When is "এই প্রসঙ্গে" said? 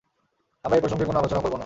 0.77-1.05